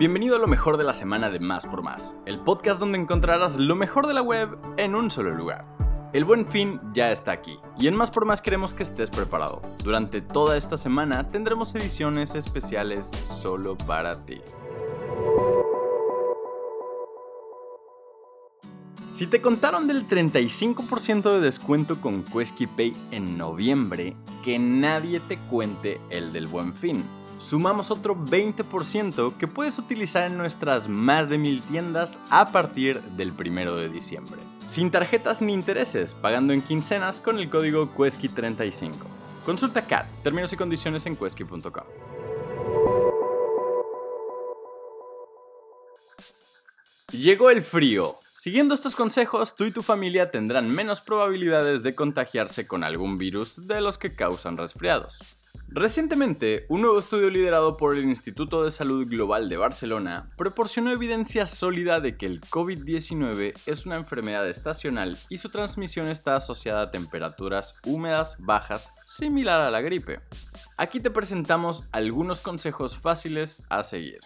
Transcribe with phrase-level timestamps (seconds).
[0.00, 3.58] Bienvenido a lo mejor de la semana de Más por Más, el podcast donde encontrarás
[3.58, 5.66] lo mejor de la web en un solo lugar.
[6.14, 9.60] El buen fin ya está aquí y en Más por Más queremos que estés preparado.
[9.84, 13.10] Durante toda esta semana tendremos ediciones especiales
[13.42, 14.40] solo para ti.
[19.06, 25.36] Si te contaron del 35% de descuento con Quesky Pay en noviembre, que nadie te
[25.36, 27.04] cuente el del buen fin.
[27.40, 33.32] Sumamos otro 20% que puedes utilizar en nuestras más de mil tiendas a partir del
[33.32, 34.38] 1 de diciembre.
[34.66, 38.92] Sin tarjetas ni intereses, pagando en quincenas con el código Quesky35.
[39.46, 41.84] Consulta CAT, términos y condiciones en quesky.com.
[47.10, 48.18] Llegó el frío.
[48.36, 53.66] Siguiendo estos consejos, tú y tu familia tendrán menos probabilidades de contagiarse con algún virus
[53.66, 55.39] de los que causan resfriados.
[55.72, 61.46] Recientemente, un nuevo estudio liderado por el Instituto de Salud Global de Barcelona proporcionó evidencia
[61.46, 66.90] sólida de que el COVID-19 es una enfermedad estacional y su transmisión está asociada a
[66.90, 70.18] temperaturas húmedas bajas, similar a la gripe.
[70.76, 74.18] Aquí te presentamos algunos consejos fáciles a seguir.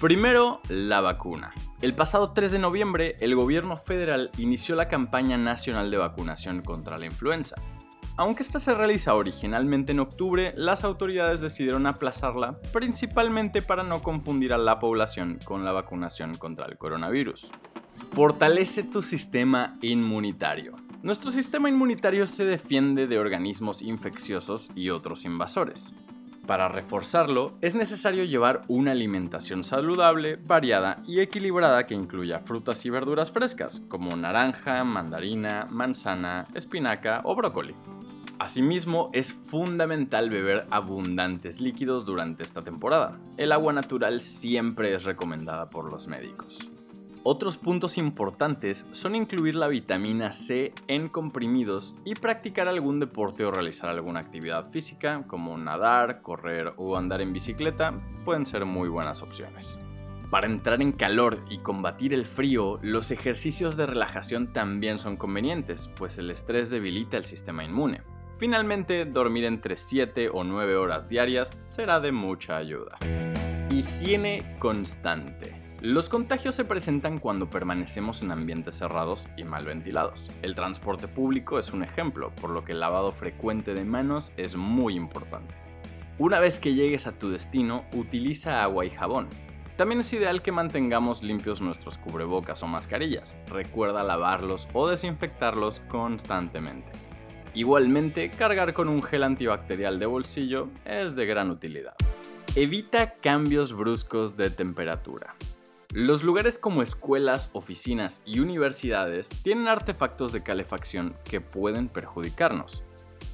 [0.00, 1.52] Primero, la vacuna.
[1.82, 6.98] El pasado 3 de noviembre, el gobierno federal inició la campaña nacional de vacunación contra
[6.98, 7.56] la influenza.
[8.18, 14.52] Aunque esta se realiza originalmente en octubre, las autoridades decidieron aplazarla principalmente para no confundir
[14.52, 17.48] a la población con la vacunación contra el coronavirus.
[18.14, 20.74] Fortalece tu sistema inmunitario.
[21.00, 25.94] Nuestro sistema inmunitario se defiende de organismos infecciosos y otros invasores.
[26.44, 32.90] Para reforzarlo, es necesario llevar una alimentación saludable, variada y equilibrada que incluya frutas y
[32.90, 37.76] verduras frescas, como naranja, mandarina, manzana, espinaca o brócoli.
[38.38, 43.18] Asimismo, es fundamental beber abundantes líquidos durante esta temporada.
[43.36, 46.70] El agua natural siempre es recomendada por los médicos.
[47.24, 53.50] Otros puntos importantes son incluir la vitamina C en comprimidos y practicar algún deporte o
[53.50, 59.20] realizar alguna actividad física como nadar, correr o andar en bicicleta pueden ser muy buenas
[59.20, 59.80] opciones.
[60.30, 65.90] Para entrar en calor y combatir el frío, los ejercicios de relajación también son convenientes,
[65.96, 68.02] pues el estrés debilita el sistema inmune.
[68.38, 72.96] Finalmente, dormir entre 7 o 9 horas diarias será de mucha ayuda.
[73.68, 75.60] Higiene constante.
[75.80, 80.30] Los contagios se presentan cuando permanecemos en ambientes cerrados y mal ventilados.
[80.42, 84.54] El transporte público es un ejemplo, por lo que el lavado frecuente de manos es
[84.54, 85.56] muy importante.
[86.18, 89.26] Una vez que llegues a tu destino, utiliza agua y jabón.
[89.76, 93.36] También es ideal que mantengamos limpios nuestros cubrebocas o mascarillas.
[93.48, 97.07] Recuerda lavarlos o desinfectarlos constantemente.
[97.58, 101.96] Igualmente, cargar con un gel antibacterial de bolsillo es de gran utilidad.
[102.54, 105.34] Evita cambios bruscos de temperatura.
[105.92, 112.84] Los lugares como escuelas, oficinas y universidades tienen artefactos de calefacción que pueden perjudicarnos.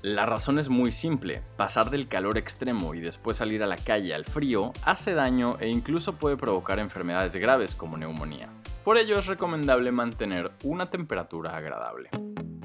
[0.01, 4.15] La razón es muy simple, pasar del calor extremo y después salir a la calle
[4.15, 8.49] al frío hace daño e incluso puede provocar enfermedades graves como neumonía.
[8.85, 12.09] Por ello es recomendable mantener una temperatura agradable.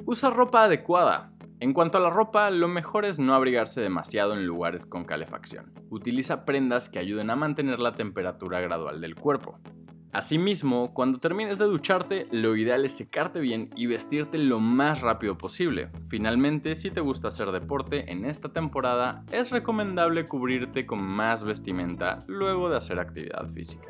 [0.06, 1.34] Usa ropa adecuada.
[1.62, 5.74] En cuanto a la ropa, lo mejor es no abrigarse demasiado en lugares con calefacción.
[5.90, 9.60] Utiliza prendas que ayuden a mantener la temperatura gradual del cuerpo.
[10.14, 15.38] Asimismo, cuando termines de ducharte, lo ideal es secarte bien y vestirte lo más rápido
[15.38, 15.90] posible.
[16.08, 22.20] Finalmente, si te gusta hacer deporte en esta temporada, es recomendable cubrirte con más vestimenta
[22.28, 23.90] luego de hacer actividad física.